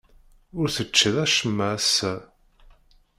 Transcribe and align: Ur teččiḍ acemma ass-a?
Ur 0.59 0.67
teččiḍ 0.75 1.15
acemma 1.23 1.65
ass-a? 1.77 2.13